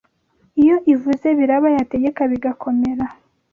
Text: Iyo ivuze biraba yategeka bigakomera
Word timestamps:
Iyo 0.61 0.75
ivuze 0.93 1.27
biraba 1.37 1.67
yategeka 1.77 2.21
bigakomera 2.31 3.05